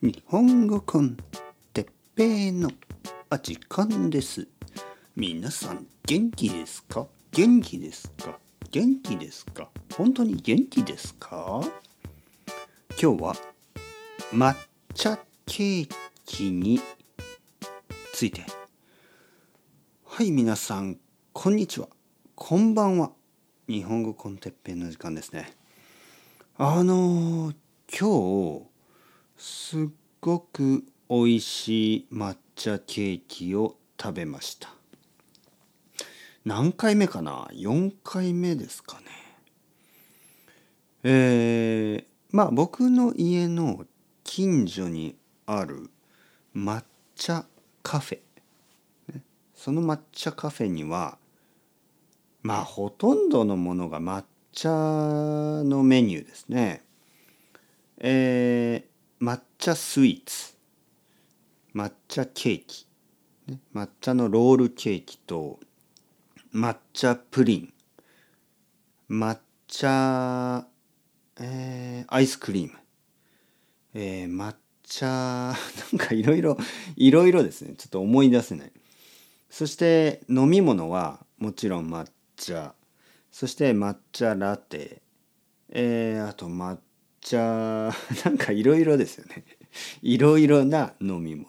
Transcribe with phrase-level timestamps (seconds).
[0.00, 1.16] 日本語コン
[1.72, 2.70] てっぺいの
[3.30, 4.46] あ時間です。
[5.16, 7.08] 皆さん元気ですか？
[7.32, 8.38] 元気ですか？
[8.70, 9.68] 元気ですか？
[9.96, 11.62] 本当に元気ですか？
[12.90, 13.34] 今日は
[14.32, 14.54] 抹
[14.94, 15.90] 茶ケー
[16.24, 16.78] キに
[18.12, 18.46] ついて。
[20.04, 20.98] はい皆さん
[21.32, 21.88] こんにちは。
[22.36, 23.10] こんばんは。
[23.68, 25.52] 日本語コンテッペイの時間ですね。
[26.56, 27.52] あの
[27.90, 28.68] 今日
[29.38, 29.88] すっ
[30.20, 34.68] ごく美味しい抹茶ケーキを食べました。
[36.44, 39.06] 何回目かな？4回目ですかね。
[41.04, 43.86] えー、まあ僕の家の
[44.24, 45.14] 近所に
[45.46, 45.88] ある
[46.56, 46.82] 抹
[47.14, 47.46] 茶
[47.84, 49.20] カフェ、
[49.54, 51.16] その抹茶カフェには
[52.42, 54.68] まあほとんどのものが抹茶
[55.62, 56.82] のメニューですね。
[57.98, 60.54] えー、抹茶スイーツ。
[61.74, 62.86] 抹茶ケーキ、
[63.48, 65.58] ね、抹茶のロールケーキと
[66.54, 67.72] 抹茶プリン。
[69.10, 70.66] 抹茶、
[71.40, 72.78] えー、アイスクリーム、
[73.94, 75.06] えー、抹茶
[75.92, 76.56] なんかいろいろ
[76.96, 77.74] いろいろですね。
[77.76, 78.72] ちょっと思い出せない。
[79.50, 82.74] そして飲み物はもちろん抹茶。
[83.32, 85.02] そして抹茶ラテ。
[85.70, 86.78] えー、あと抹
[87.28, 87.92] 茶
[88.24, 89.44] なんかいろいろですよね。
[90.02, 91.48] いろいろな飲み物。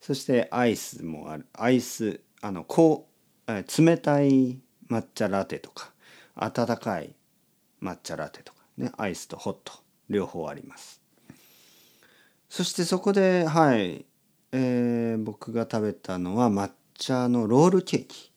[0.00, 1.46] そしてアイスもある。
[1.52, 3.08] アイスあのこ
[3.46, 5.92] う冷たい抹茶ラテとか
[6.34, 7.14] 温かい
[7.80, 9.72] 抹茶ラテとかねアイスとホット
[10.08, 11.00] 両方あります。
[12.48, 14.06] そしてそこではい、
[14.52, 18.32] えー、僕が食べたのは抹茶のロールケーキ。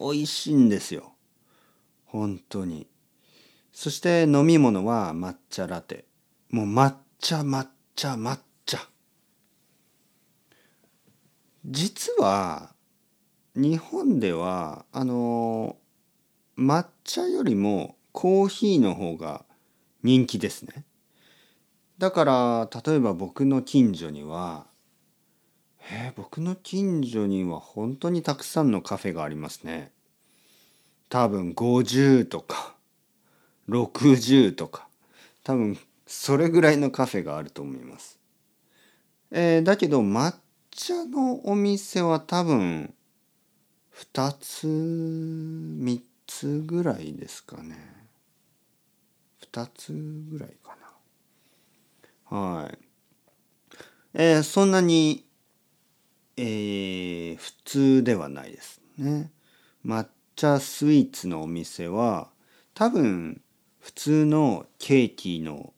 [0.00, 1.12] 美味しいんですよ。
[2.04, 2.91] 本当に。
[3.72, 6.04] そして飲み物は抹茶ラテ。
[6.50, 8.78] もう抹茶抹茶抹茶。
[11.64, 12.74] 実は
[13.54, 15.76] 日本ではあの
[16.58, 19.44] 抹茶よりもコーヒーの方が
[20.02, 20.84] 人気ですね。
[21.98, 24.66] だから例えば僕の近所には
[25.90, 29.92] えー、僕の近所には本当にたくさんのカフェがありますね。
[31.08, 32.71] 多分50とか。
[33.68, 34.88] 60とか
[35.44, 38.18] 多分それぐらいのカフェがあると思います。
[39.30, 40.34] えー、だけど抹
[40.70, 42.92] 茶のお店は多分
[43.94, 47.76] 2つ3つぐらいですかね。
[49.52, 50.76] 2つぐらいか
[52.30, 52.38] な。
[52.38, 52.78] はい。
[54.14, 55.24] えー、そんなに、
[56.36, 59.30] えー、普通ではないですね。
[59.84, 60.06] 抹
[60.36, 62.28] 茶スイーツのお店は
[62.74, 63.40] 多分
[63.82, 65.72] 普通のケーキの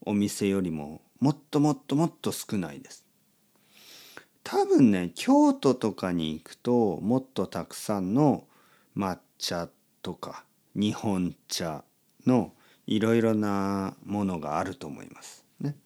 [0.00, 3.04] お店よりももっともっともっと少ないです。
[4.42, 8.44] 多分ね京都とかに行くともっとたくさんの
[8.96, 9.68] 抹茶
[10.00, 10.44] とか
[10.74, 11.84] 日本茶
[12.26, 12.52] の
[12.86, 15.44] いろいろなものがあると思います。
[15.60, 15.76] ね、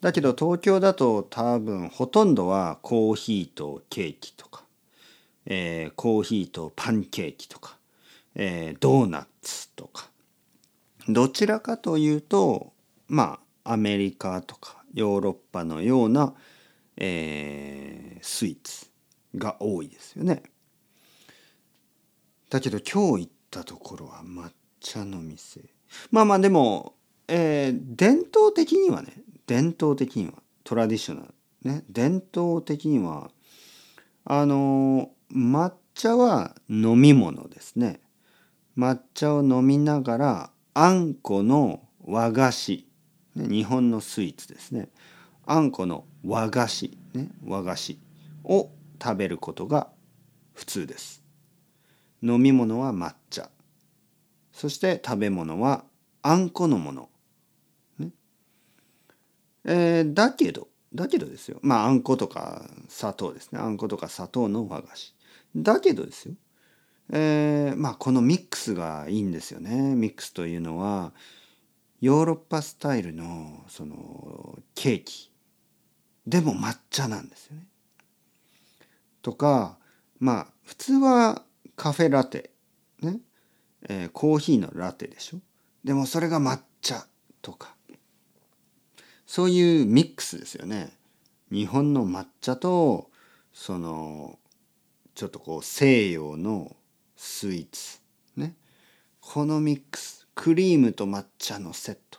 [0.00, 4.64] だけど東京だと多分ほとんどはコーヒーとケーキとか、
[5.44, 7.76] えー、コーヒーとパンケーキとか、
[8.34, 10.08] えー、ドーナツとか
[11.12, 12.72] どちらかというと
[13.08, 16.34] まあアメリカとかヨーロッパのような、
[16.96, 18.90] えー、スイーツ
[19.36, 20.42] が多いですよね。
[22.48, 24.50] だけど今日行ったところは抹
[24.80, 25.60] 茶の店
[26.10, 26.94] まあまあでも、
[27.28, 29.14] えー、伝統的にはね
[29.46, 30.34] 伝統的には
[30.64, 33.30] トラディショナルね伝統的には
[34.24, 38.00] あの抹茶は飲み物ですね
[38.76, 40.50] 抹茶を飲みながら
[40.82, 42.88] あんこの和菓子。
[43.36, 44.88] 日本のスイーツですね。
[45.44, 47.98] あんこの和菓子、ね、和菓子
[48.44, 49.90] を食べることが
[50.54, 51.22] 普通です。
[52.22, 53.50] 飲み物は抹茶。
[54.54, 55.84] そして食べ物は
[56.22, 57.10] あんこのもの、
[57.98, 58.08] ね。
[59.66, 61.58] えー、だけどだけどですよ。
[61.60, 63.58] まああんことか砂糖ですね。
[63.58, 65.14] あんことか砂糖の和菓子。
[65.54, 66.34] だけどですよ。
[67.12, 69.94] えー、まあこのミックスがいいんですよね。
[69.94, 71.14] ミックスというのは
[72.02, 75.32] ヨーロッパスタイルのそのケーキ。
[76.26, 77.62] でも抹茶なんですよね。
[79.22, 79.78] とか
[80.18, 81.42] まあ普通は
[81.74, 82.50] カフェラテ。
[83.00, 83.18] ね、
[83.88, 85.38] えー、コーヒーのラテでしょ。
[85.82, 87.06] でもそれが抹茶
[87.40, 87.74] とか。
[89.24, 90.92] そういうミックスですよね。
[91.50, 93.10] 日本の抹茶と
[93.54, 94.38] その
[95.14, 96.76] ちょっとこう西洋の
[97.22, 98.00] スイーツ。
[98.36, 98.54] ね。
[99.20, 102.18] このミックスクリームと抹茶のセット。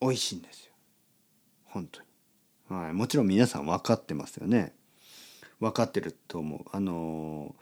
[0.00, 0.72] 美味しいんですよ。
[1.66, 2.06] 本当に、
[2.82, 4.74] はい、もちろん皆さん分かってますよね。
[5.60, 6.64] 分かってると思う。
[6.72, 7.54] あの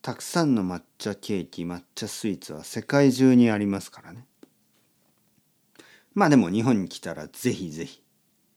[0.00, 4.26] たくさんの抹茶ケーキ抹茶スイーツは世界中にありますからね。
[6.14, 8.00] まあでも日本に来たらぜひぜひ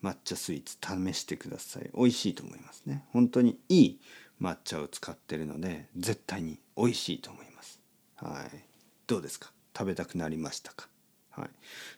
[0.03, 1.89] 抹茶スイーツ試してください。
[1.95, 3.05] 美味しいと思いますね。
[3.09, 3.99] 本当にいい
[4.41, 7.79] 抹茶を使ってるので絶対に美味しいと思います。
[8.15, 8.63] はい。
[9.07, 9.51] どうですか？
[9.77, 10.87] 食べたくなりましたか？
[11.31, 11.49] はい。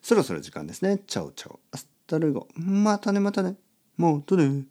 [0.01, 0.99] そろそろ時間ですね。
[1.07, 2.47] Ciao ciao。Hasta luego。
[2.55, 3.55] またねまたね。
[3.97, 4.63] もうとね。